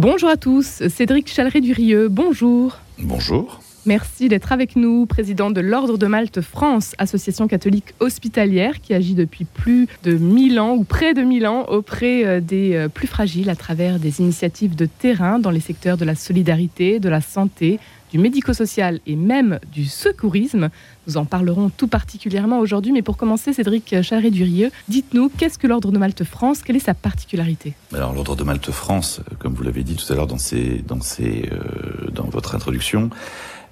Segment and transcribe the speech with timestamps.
[0.00, 2.78] Bonjour à tous, Cédric Chaleret-Durieux, bonjour.
[3.00, 3.60] Bonjour.
[3.84, 9.14] Merci d'être avec nous, président de l'Ordre de Malte France, association catholique hospitalière qui agit
[9.14, 13.08] depuis plus de 1000 ans ou près de 1000 ans auprès euh, des euh, plus
[13.08, 17.20] fragiles à travers des initiatives de terrain dans les secteurs de la solidarité, de la
[17.20, 17.80] santé,
[18.12, 20.70] du médico-social et même du secourisme.
[21.08, 25.90] Nous en parlerons tout particulièrement aujourd'hui, mais pour commencer, Cédric Charret-Durieux, dites-nous, qu'est-ce que l'Ordre
[25.90, 26.62] de Malte France?
[26.62, 27.72] Quelle est sa particularité?
[27.94, 32.54] Alors, l'Ordre de Malte France, comme vous l'avez dit tout à l'heure euh, dans votre
[32.54, 33.08] introduction,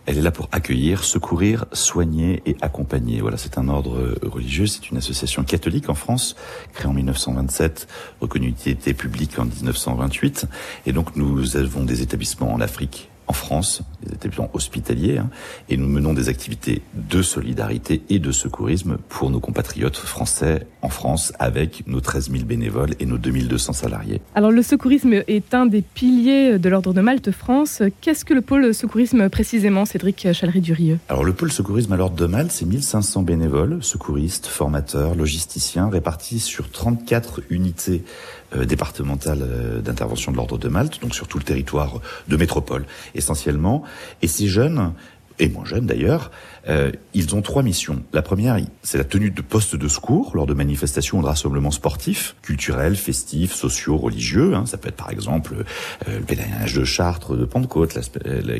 [0.06, 3.20] elle est là pour accueillir, secourir, soigner et accompagner.
[3.20, 6.36] Voilà, c'est un ordre religieux, c'est une association catholique en France,
[6.72, 7.86] créée en 1927,
[8.22, 10.46] reconnue utilité publique en 1928.
[10.86, 13.10] Et donc nous avons des établissements en Afrique,
[13.46, 15.30] France, des établissements hospitaliers, hein,
[15.68, 20.88] et nous menons des activités de solidarité et de secourisme pour nos compatriotes français en
[20.88, 24.20] France, avec nos 13 000 bénévoles et nos 2200 salariés.
[24.34, 27.82] Alors le secourisme est un des piliers de l'Ordre de Malte France.
[28.00, 32.26] Qu'est-ce que le pôle secourisme précisément, Cédric Chalery-Durieux Alors le pôle secourisme à l'Ordre de
[32.26, 38.02] Malte, c'est 1500 bénévoles, secouristes, formateurs, logisticiens, répartis sur 34 unités
[38.54, 42.84] euh, départementales euh, d'intervention de l'Ordre de Malte, donc sur tout le territoire de métropole
[43.14, 43.82] essentiellement.
[44.22, 44.92] Et ces jeunes,
[45.38, 46.30] et moins jeunes d'ailleurs,
[46.68, 48.02] euh, ils ont trois missions.
[48.12, 51.70] La première, c'est la tenue de postes de secours lors de manifestations ou de rassemblements
[51.70, 54.54] sportifs, culturels, festifs, sociaux, religieux.
[54.54, 54.66] Hein.
[54.66, 55.54] Ça peut être par exemple
[56.08, 57.98] euh, le pèlerinage de Chartres, de Pentecôte,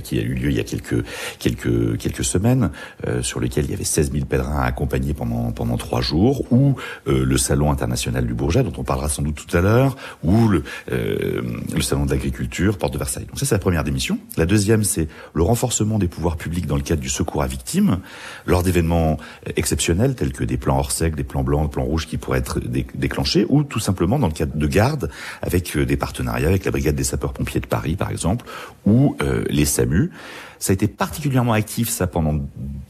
[0.03, 1.05] qui a eu lieu il y a quelques
[1.39, 2.71] quelques quelques semaines,
[3.07, 6.77] euh, sur lequel il y avait 16 000 pèlerins accompagnés pendant pendant trois jours, ou
[7.09, 10.49] euh, le salon international du Bourget, dont on parlera sans doute tout à l'heure, ou
[10.49, 11.43] le euh,
[11.75, 13.27] le salon de l'agriculture, porte de Versailles.
[13.27, 14.19] Donc ça, c'est la première des missions.
[14.37, 17.99] La deuxième, c'est le renforcement des pouvoirs publics dans le cadre du secours à victimes
[18.47, 19.19] lors d'événements
[19.57, 22.39] exceptionnels tels que des plans hors sec, des plans blancs, des plans rouges qui pourraient
[22.39, 25.11] être déclenchés, ou tout simplement dans le cadre de garde
[25.43, 28.45] avec euh, des partenariats avec la brigade des sapeurs-pompiers de Paris, par exemple,
[28.85, 30.11] ou euh, les SAMU.
[30.59, 32.41] Ça a été particulièrement actif, ça, pendant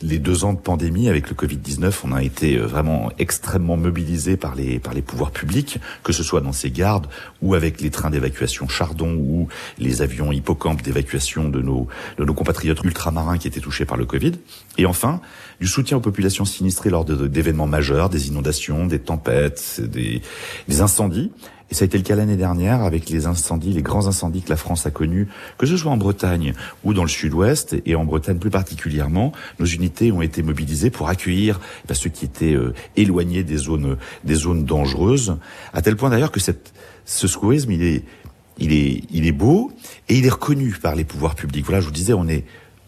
[0.00, 1.92] les deux ans de pandémie avec le Covid-19.
[2.05, 6.22] On a été euh, vraiment extrêmement mobilisés par les, par les pouvoirs publics, que ce
[6.22, 7.08] soit dans ces gardes
[7.42, 12.34] ou avec les trains d'évacuation Chardon ou les avions hippocampes d'évacuation de nos, de nos
[12.34, 14.34] compatriotes ultramarins qui étaient touchés par le Covid.
[14.78, 15.20] Et enfin,
[15.60, 20.22] du soutien aux populations sinistrées lors d'événements majeurs, des inondations, des tempêtes, des,
[20.68, 21.32] des incendies.
[21.68, 24.50] Et ça a été le cas l'année dernière avec les incendies, les grands incendies que
[24.50, 25.27] la France a connus,
[25.58, 26.52] que ce soit en Bretagne
[26.84, 31.08] ou dans le sud-ouest, et en Bretagne plus particulièrement, nos unités ont été mobilisées pour
[31.08, 35.38] accueillir bah, ceux qui étaient euh, éloignés des zones, des zones dangereuses,
[35.72, 36.72] à tel point d'ailleurs que cette,
[37.04, 38.04] ce secourisme, il est,
[38.58, 39.72] il est, il est beau
[40.08, 41.64] et il est reconnu par les pouvoirs publics.
[41.64, 42.44] Voilà, je vous disais, on est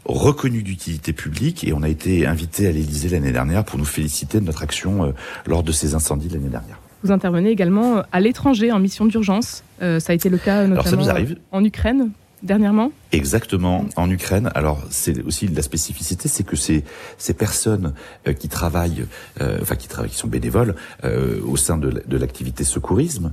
[0.08, 4.40] reconnu d'utilité publique et on a été invité à l'Élysée l'année dernière pour nous féliciter
[4.40, 5.12] de notre action euh,
[5.46, 6.80] lors de ces incendies l'année dernière.
[7.04, 9.62] Vous intervenez également à l'étranger en mission d'urgence.
[9.82, 11.06] Euh, ça a été le cas notamment
[11.52, 12.10] en Ukraine
[12.42, 14.50] dernièrement Exactement, en Ukraine.
[14.54, 16.84] Alors c'est aussi la spécificité, c'est que ces
[17.16, 17.94] ces personnes
[18.26, 19.06] euh, qui travaillent,
[19.40, 23.32] euh, enfin qui travaillent, qui sont bénévoles euh, au sein de, l'activité secourisme,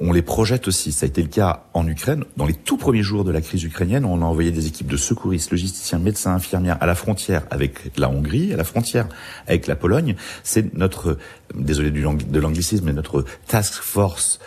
[0.00, 0.92] on les projette aussi.
[0.92, 2.24] Ça a été le cas en Ukraine.
[2.36, 4.96] Dans les tout premiers jours de la crise ukrainienne, on a envoyé des équipes de
[4.96, 9.08] secouristes, logisticiens, médecins, infirmières à la frontière avec la Hongrie, à la frontière
[9.46, 10.16] avec la Pologne.
[10.42, 11.16] C'est notre,
[11.54, 14.38] désolé du de l'anglicisme, mais notre task force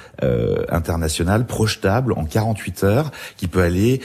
[0.70, 3.99] internationale projetable en 48 heures qui peut aller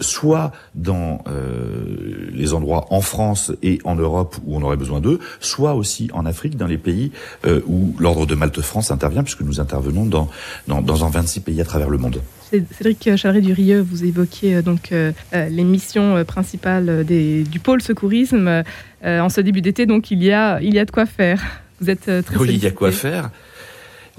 [0.00, 5.18] soit dans euh, les endroits en France et en Europe où on aurait besoin d'eux,
[5.40, 7.12] soit aussi en Afrique, dans les pays
[7.46, 10.28] euh, où l'Ordre de Malte-France intervient, puisque nous intervenons dans,
[10.68, 12.20] dans, dans 26 pays à travers le monde.
[12.50, 14.92] Cédric Charret-Durieux, vous évoquiez euh, donc
[15.32, 18.62] les missions principales des, du pôle secourisme.
[19.04, 21.42] en ce début d'été, donc il y a, il y a de quoi faire.
[21.80, 23.30] Vous êtes très Oui, il y a quoi faire.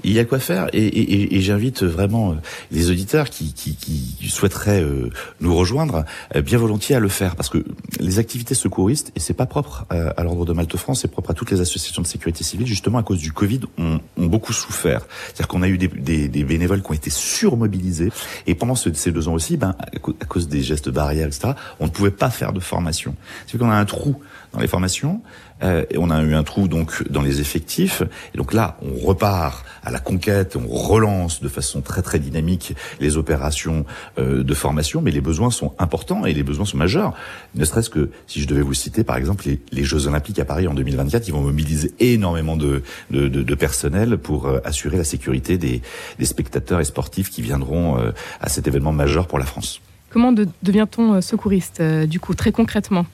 [0.04, 2.34] Il y a quoi faire et, et, et j'invite vraiment euh,
[2.70, 5.10] les auditeurs qui, qui, qui souhaiteraient euh,
[5.40, 6.04] nous rejoindre
[6.36, 7.64] euh, bien volontiers à le faire parce que
[7.98, 11.34] les activités secouristes et c'est pas propre à, l'ordre de Malte France, c'est propre à
[11.34, 15.06] toutes les associations de sécurité civile justement à cause du Covid ont, ont beaucoup souffert.
[15.26, 18.10] C'est-à-dire qu'on a eu des, des, des, bénévoles qui ont été surmobilisés
[18.46, 19.74] et pendant ce, ces deux ans aussi, ben
[20.20, 23.14] à cause des gestes barrières etc, on ne pouvait pas faire de formation.
[23.46, 24.16] C'est qu'on a un trou
[24.52, 25.20] dans les formations.
[25.62, 28.02] Euh, et on a eu un trou donc dans les effectifs.
[28.34, 32.74] Et donc là, on repart à la conquête, on relance de façon très très dynamique
[33.00, 33.86] les opérations
[34.18, 37.14] euh, de formation, mais les besoins sont importants et les besoins sont majeurs.
[37.54, 40.44] Ne serait-ce que si je devais vous citer par exemple les, les, Jeux Olympiques à
[40.44, 44.98] Paris en 2024, ils vont mobiliser énormément de, de, de, de personnel pour euh, assurer
[44.98, 45.80] la sécurité des,
[46.18, 48.10] des, spectateurs et sportifs qui viendront euh,
[48.42, 49.80] à cet événement majeur pour la France.
[50.10, 53.06] Comment de, devient-on euh, secouriste du coup très concrètement?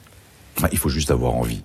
[0.72, 1.62] Il faut juste avoir envie.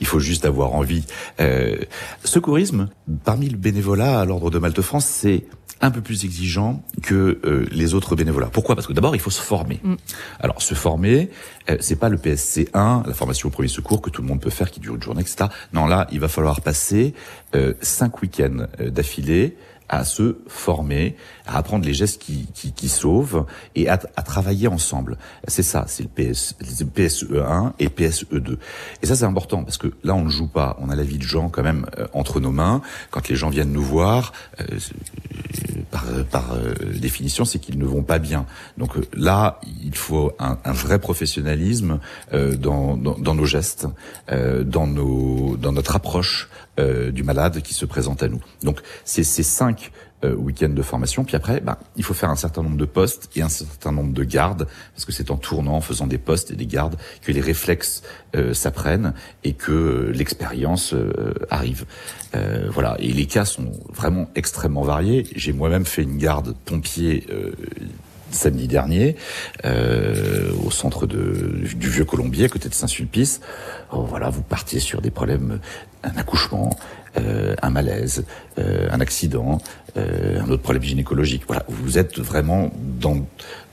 [0.00, 1.04] Il faut juste avoir envie.
[1.40, 1.76] Euh,
[2.24, 2.88] secourisme,
[3.24, 5.44] parmi le bénévolat à l'Ordre de Malte France, c'est
[5.82, 8.50] un peu plus exigeant que euh, les autres bénévolats.
[8.52, 8.76] Pourquoi?
[8.76, 9.80] Parce que d'abord, il faut se former.
[9.82, 9.94] Mm.
[10.38, 11.28] Alors, se former,
[11.68, 14.40] euh, c'est pas le PSC 1, la formation au premier secours que tout le monde
[14.40, 15.50] peut faire, qui dure une journée, etc.
[15.72, 17.14] Non, là, il va falloir passer
[17.56, 19.56] euh, cinq week-ends d'affilée
[19.92, 21.16] à se former,
[21.46, 23.44] à apprendre les gestes qui, qui, qui sauvent
[23.74, 25.18] et à, à, travailler ensemble.
[25.46, 28.56] C'est ça, c'est le, PS, le PSE1 et PSE2.
[29.02, 30.78] Et ça, c'est important parce que là, on ne joue pas.
[30.80, 32.80] On a la vie de gens quand même euh, entre nos mains.
[33.10, 34.64] Quand les gens viennent nous voir, euh,
[35.90, 38.46] par, par euh, définition, c'est qu'ils ne vont pas bien.
[38.78, 41.98] Donc là, il faut un, un vrai professionnalisme
[42.32, 43.86] dans, dans, dans, nos gestes,
[44.30, 46.48] dans, nos, dans notre approche
[46.78, 48.40] du malade qui se présente à nous.
[48.62, 49.92] Donc, c'est ces cinq
[50.24, 51.24] euh, week-end de formation.
[51.24, 54.12] Puis après, ben, il faut faire un certain nombre de postes et un certain nombre
[54.12, 57.32] de gardes, parce que c'est en tournant, en faisant des postes et des gardes, que
[57.32, 58.02] les réflexes
[58.36, 61.86] euh, s'apprennent et que euh, l'expérience euh, arrive.
[62.70, 62.96] voilà.
[62.98, 65.26] Et les cas sont vraiment extrêmement variés.
[65.34, 67.26] J'ai moi-même fait une garde pompier
[68.32, 69.16] samedi dernier
[69.64, 73.40] au centre de, du Vieux Colombier, à côté de Saint-Sulpice.
[73.92, 75.60] Oh, voilà, vous partiez sur des problèmes,
[76.02, 76.70] un accouchement,
[77.18, 78.24] euh, un malaise,
[78.58, 79.58] euh, un accident,
[79.96, 81.42] euh, un autre problème gynécologique.
[81.46, 83.26] Voilà, vous êtes vraiment dans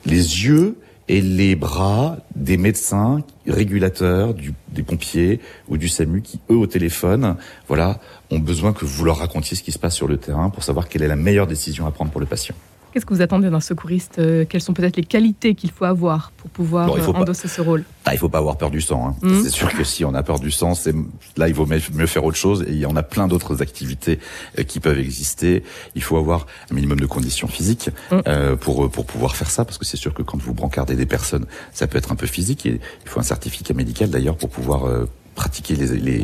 [0.05, 0.77] les yeux
[1.07, 5.39] et les bras des médecins régulateurs, du, des pompiers
[5.69, 9.63] ou du SAMU qui, eux, au téléphone, voilà, ont besoin que vous leur racontiez ce
[9.63, 12.11] qui se passe sur le terrain pour savoir quelle est la meilleure décision à prendre
[12.11, 12.55] pour le patient.
[12.91, 16.31] Qu'est-ce que vous attendez d'un secouriste euh, Quelles sont peut-être les qualités qu'il faut avoir
[16.31, 17.83] pour pouvoir euh, endosser ce rôle?
[18.05, 19.09] Ah, Il ne faut pas avoir peur du sang.
[19.09, 19.15] Hein.
[19.21, 19.43] Mmh.
[19.43, 20.95] C'est sûr que si on a peur du sang, c'est
[21.37, 22.63] là il vaut mieux faire autre chose.
[22.67, 24.19] Et il y en a plein d'autres activités
[24.57, 25.63] euh, qui peuvent exister.
[25.93, 28.55] Il faut avoir un minimum de conditions physiques mmh.
[28.59, 31.45] pour pour pouvoir faire ça, parce que c'est sûr que quand vous brancardez des personnes,
[31.73, 32.65] ça peut être un peu physique.
[32.65, 34.85] Et il faut un certificat médical d'ailleurs pour pouvoir
[35.35, 36.17] pratiquer les, les,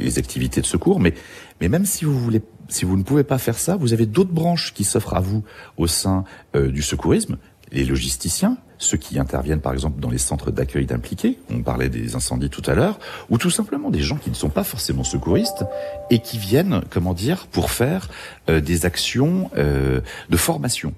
[0.00, 1.00] les, activités de secours.
[1.00, 1.14] Mais
[1.60, 4.32] mais même si vous voulez si vous ne pouvez pas faire ça, vous avez d'autres
[4.32, 5.42] branches qui s'offrent à vous
[5.76, 6.24] au sein
[6.54, 7.36] euh, du secourisme,
[7.72, 12.14] les logisticiens, ceux qui interviennent par exemple dans les centres d'accueil d'impliqués, on parlait des
[12.14, 12.98] incendies tout à l'heure,
[13.30, 15.64] ou tout simplement des gens qui ne sont pas forcément secouristes
[16.10, 18.08] et qui viennent, comment dire, pour faire
[18.48, 20.94] euh, des actions euh, de formation.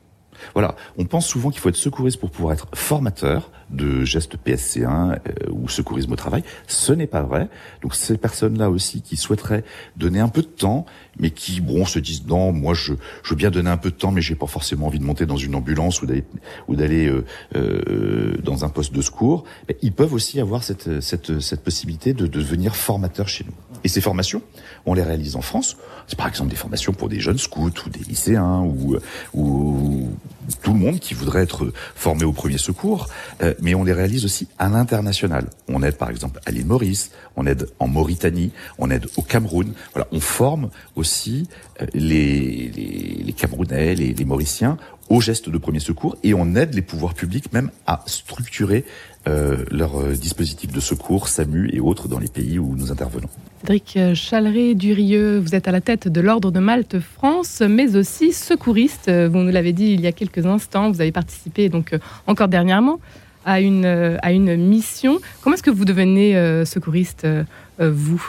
[0.55, 4.87] Voilà, on pense souvent qu'il faut être secouriste pour pouvoir être formateur de gestes PSC1
[4.87, 5.17] euh,
[5.50, 6.44] ou secourisme au travail.
[6.67, 7.49] Ce n'est pas vrai.
[7.83, 9.65] Donc ces personnes-là aussi qui souhaiteraient
[9.97, 10.87] donner un peu de temps,
[11.19, 12.93] mais qui bon se disent non, moi je,
[13.23, 15.27] je veux bien donner un peu de temps, mais j'ai pas forcément envie de monter
[15.27, 17.25] dans une ambulance ou d'aller euh,
[17.56, 19.44] euh, dans un poste de secours.
[19.83, 23.53] ils peuvent aussi avoir cette cette, cette possibilité de, de devenir formateur chez nous.
[23.87, 24.43] Et ces formations,
[24.85, 25.77] on les réalise en France.
[26.09, 28.97] C'est par exemple des formations pour des jeunes scouts ou des lycéens ou,
[29.33, 30.11] ou
[30.65, 33.06] tout le monde qui voudrait être formé au premier secours.
[33.43, 35.50] Euh, mais on les réalise aussi à l'international.
[35.69, 39.73] On aide par exemple à l'île Maurice, on aide en Mauritanie, on aide au Cameroun.
[39.94, 41.49] Voilà, on forme aussi
[41.81, 46.82] euh, les Camerounais, les, les Mauriciens aux gestes de premier secours et on aide les
[46.82, 48.85] pouvoirs publics même à structurer
[49.26, 53.29] euh, leurs euh, dispositifs de secours, SAMU et autres dans les pays où nous intervenons.
[53.61, 59.11] Cédric Chaleret-Durieux, vous êtes à la tête de l'Ordre de Malte France, mais aussi secouriste.
[59.11, 63.00] Vous nous l'avez dit il y a quelques instants, vous avez participé donc encore dernièrement
[63.47, 65.20] à une, à une mission.
[65.41, 67.44] Comment est-ce que vous devenez euh, secouriste, euh,
[67.79, 68.23] vous?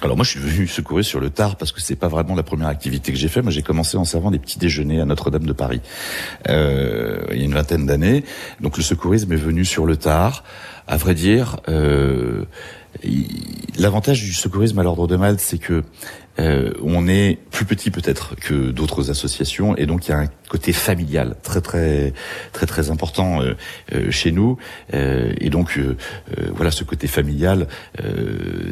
[0.00, 2.42] Alors moi je suis venu secourir sur le tard parce que c'est pas vraiment la
[2.42, 3.42] première activité que j'ai fait.
[3.42, 5.80] Moi j'ai commencé en servant des petits déjeuners à Notre-Dame de Paris
[6.48, 8.24] euh, il y a une vingtaine d'années.
[8.60, 10.44] Donc le secourisme est venu sur le tard.
[10.88, 12.44] À vrai dire, euh,
[13.78, 15.84] l'avantage du secourisme à l'ordre de Malte, c'est que
[16.38, 20.28] euh, on est plus petit peut-être que d'autres associations et donc il y a un
[20.48, 22.12] côté familial très très
[22.52, 23.54] très très important euh,
[23.94, 24.56] euh, chez nous.
[24.94, 25.96] Euh, et donc euh,
[26.54, 27.66] voilà ce côté familial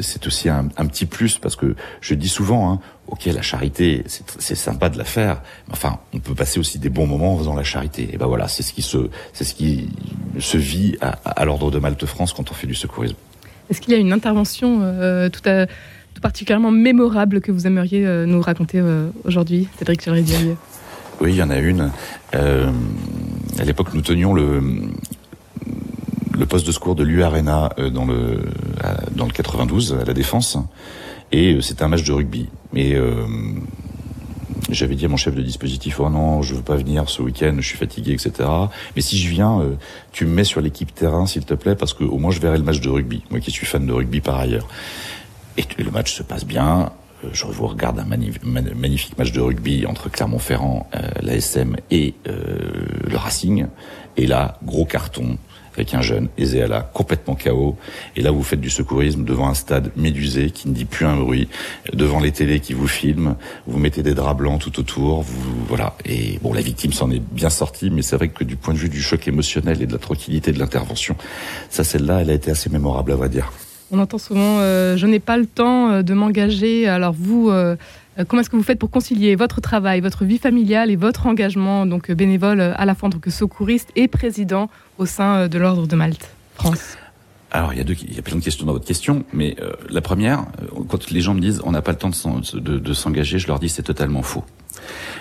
[0.00, 4.04] c'est aussi un, un, petit plus parce que je dis souvent hein, ok la charité
[4.06, 7.38] c'est sympa de la faire mais enfin on peut passer aussi des bons moments en
[7.38, 8.08] faisant la charité.
[8.12, 9.90] Et ben voilà c'est ce qui se c'est ce qui
[10.38, 13.16] se vit à, à l'ordre de Malte France quand on fait du secourisme.
[13.68, 14.80] Est-ce qu'il y a une intervention
[15.30, 15.66] tout à
[16.20, 20.56] particulièrement mémorable que vous aimeriez euh, nous raconter euh, aujourd'hui, Cédric Chalridier
[21.20, 21.90] Oui, il y en a une.
[22.34, 22.70] Euh,
[23.58, 24.60] à l'époque, nous tenions le,
[26.48, 28.40] poste de secours de l'U-Arena euh, dans le,
[29.14, 30.58] dans le 92, à la Défense.
[31.32, 32.48] Et c'était un match de rugby.
[32.74, 32.96] Et
[34.68, 37.54] j'avais dit à mon chef de dispositif, oh non, je veux pas venir ce week-end,
[37.58, 38.48] je suis fatigué, etc.
[38.96, 39.62] Mais si je viens,
[40.10, 42.58] tu me mets sur l'équipe terrain, s'il te plaît, parce que au moins je verrai
[42.58, 43.22] le match de rugby.
[43.30, 44.66] Moi qui suis fan de rugby par ailleurs.
[45.78, 46.90] Et le match se passe bien.
[47.32, 50.88] je vous regarde un magnifique match de rugby entre Clermont-Ferrand,
[51.20, 53.66] l'ASM et le Racing.
[54.16, 55.38] Et là, gros carton,
[55.74, 57.76] avec un jeune, Ezéala, complètement chaos.
[58.16, 61.16] Et là, vous faites du secourisme devant un stade médusé qui ne dit plus un
[61.16, 61.48] bruit,
[61.92, 63.36] devant les télés qui vous filment,
[63.66, 65.94] vous mettez des draps blancs tout autour, vous, voilà.
[66.04, 68.78] Et bon, la victime s'en est bien sortie, mais c'est vrai que du point de
[68.78, 71.16] vue du choc émotionnel et de la tranquillité de l'intervention,
[71.68, 73.52] ça, celle-là, elle a été assez mémorable, à vrai dire.
[73.92, 76.86] On entend souvent euh, je n'ai pas le temps euh, de m'engager.
[76.86, 77.76] Alors vous, euh,
[78.28, 81.86] comment est-ce que vous faites pour concilier votre travail, votre vie familiale et votre engagement
[81.86, 85.86] donc bénévole à la fois en tant que secouriste et président au sein de l'Ordre
[85.86, 86.96] de Malte France?
[87.52, 89.56] Alors, il y, a deux, il y a plein de questions dans votre question, mais
[89.88, 90.44] la première,
[90.88, 93.68] quand les gens me disent on n'a pas le temps de s'engager, je leur dis
[93.68, 94.44] c'est totalement faux.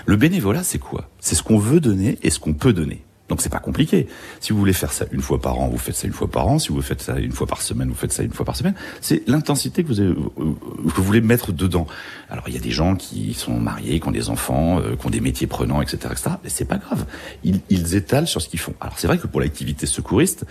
[0.06, 1.10] Le bénévolat, c'est quoi?
[1.20, 3.02] C'est ce qu'on veut donner et ce qu'on peut donner.
[3.30, 4.08] Donc c'est pas compliqué.
[4.40, 6.48] Si vous voulez faire ça une fois par an, vous faites ça une fois par
[6.48, 6.60] an.
[6.60, 8.74] Si vous faites ça une fois par semaine, vous faites ça une fois par semaine.
[9.02, 11.88] C'est l'intensité que vous, vous voulez mettre dedans.
[12.30, 15.06] Alors il y a des gens qui sont mariés, qui ont des enfants, euh, qui
[15.06, 16.36] ont des métiers prenants, etc., etc.
[16.44, 17.06] Mais c'est pas grave.
[17.44, 18.74] Ils, ils étalent sur ce qu'ils font.
[18.82, 20.46] Alors c'est vrai que pour l'activité secouriste,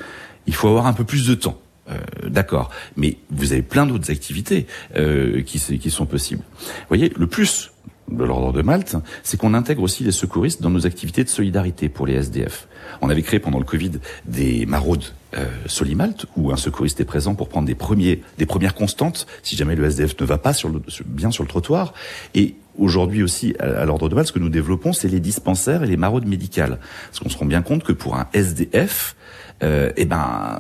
[0.46, 1.60] il faut avoir un peu plus de temps.
[1.90, 4.66] Euh, D'accord, mais vous avez plein d'autres activités
[4.96, 6.42] euh, qui, qui sont possibles.
[6.60, 7.70] Vous voyez, le plus
[8.10, 11.88] de l'ordre de Malte, c'est qu'on intègre aussi les secouristes dans nos activités de solidarité
[11.88, 12.68] pour les SDF.
[13.00, 13.92] On avait créé pendant le Covid
[14.24, 15.04] des maraudes
[15.36, 19.56] euh, Solimalte, où un secouriste est présent pour prendre des, premiers, des premières constantes, si
[19.56, 21.92] jamais le SDF ne va pas sur le, bien sur le trottoir.
[22.34, 25.86] Et aujourd'hui aussi, à, l'ordre de Malte, ce que nous développons, c'est les dispensaires et
[25.86, 26.78] les maraudes médicales.
[27.08, 29.16] Parce qu'on se rend bien compte que pour un SDF,
[29.62, 30.58] euh, eh ben,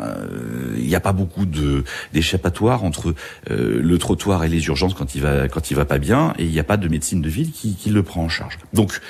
[0.76, 3.14] il n'y a pas beaucoup de d'échappatoire entre
[3.50, 6.44] euh, le trottoir et les urgences quand il va quand il va pas bien, et
[6.44, 8.58] il n'y a pas de médecine de ville qui, qui le prend en charge.
[8.72, 9.00] Donc,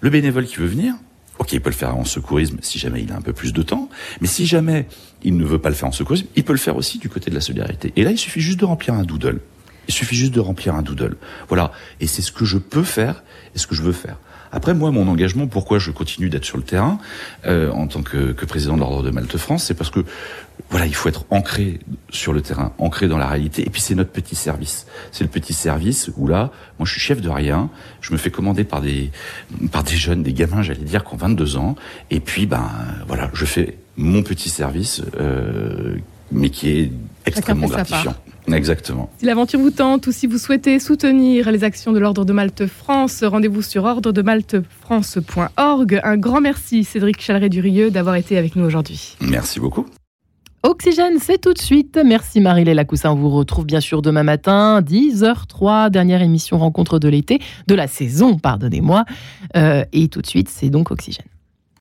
[0.00, 0.94] le bénévole qui veut venir,
[1.38, 3.62] Ok, il peut le faire en secourisme si jamais il a un peu plus de
[3.62, 4.86] temps, mais si jamais
[5.22, 7.30] il ne veut pas le faire en secourisme, il peut le faire aussi du côté
[7.30, 7.92] de la solidarité.
[7.96, 9.40] Et là, il suffit juste de remplir un doodle.
[9.88, 11.16] Il suffit juste de remplir un doodle.
[11.48, 11.72] Voilà.
[12.00, 13.22] Et c'est ce que je peux faire
[13.54, 14.18] et ce que je veux faire.
[14.56, 16.98] Après, moi, mon engagement, pourquoi je continue d'être sur le terrain
[17.44, 20.02] euh, en tant que, que président de l'Ordre de Malte France, c'est parce que
[20.70, 23.66] voilà, il faut être ancré sur le terrain, ancré dans la réalité.
[23.66, 24.86] Et puis c'est notre petit service.
[25.12, 27.68] C'est le petit service où là, moi je suis chef de rien,
[28.00, 29.10] je me fais commander par des
[29.72, 31.76] par des jeunes, des gamins, j'allais dire, qui ont 22 ans.
[32.10, 32.70] Et puis ben
[33.06, 35.96] voilà, je fais mon petit service, euh,
[36.32, 36.92] mais qui est
[37.26, 38.14] extrêmement gratifiant.
[38.52, 39.10] Exactement.
[39.18, 42.66] Si l'aventure vous tente ou si vous souhaitez soutenir les actions de l'Ordre de Malte
[42.66, 46.00] France, rendez-vous sur ordredemaltefrance.org.
[46.04, 49.16] Un grand merci Cédric Chaleret-Durieux d'avoir été avec nous aujourd'hui.
[49.20, 49.86] Merci beaucoup.
[50.62, 52.00] Oxygène, c'est tout de suite.
[52.04, 53.12] Merci Marie-Léla Coussin.
[53.12, 57.38] On vous retrouve bien sûr demain matin, 10h03, dernière émission rencontre de l'été,
[57.68, 59.04] de la saison, pardonnez-moi.
[59.56, 61.26] Euh, et tout de suite, c'est donc Oxygène.